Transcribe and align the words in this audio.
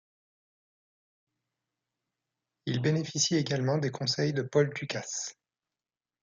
Il 2.65 2.81
bénéficie 2.81 3.35
également 3.35 3.77
des 3.77 3.91
conseils 3.91 4.33
de 4.33 4.41
Paul 4.41 4.73
Dukas. 4.73 5.35